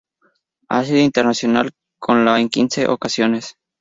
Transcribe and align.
Ha 0.69 0.83
sido 0.83 0.97
internacional 0.97 1.73
con 1.99 2.25
la 2.25 2.39
en 2.39 2.49
quince 2.49 2.87
ocasiones. 2.87 3.55